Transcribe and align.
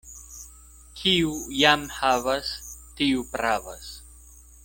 Kiu 1.01 1.33
jam 1.59 1.83
havas, 1.97 2.49
tiu 3.01 3.27
pravas. 3.37 3.93